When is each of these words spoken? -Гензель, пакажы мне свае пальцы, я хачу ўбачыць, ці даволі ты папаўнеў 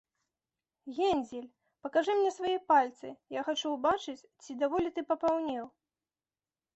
-Гензель, 0.99 1.49
пакажы 1.83 2.15
мне 2.19 2.31
свае 2.37 2.55
пальцы, 2.71 3.07
я 3.37 3.43
хачу 3.49 3.67
ўбачыць, 3.73 4.25
ці 4.45 4.57
даволі 4.65 4.89
ты 4.97 5.01
папаўнеў 5.13 5.65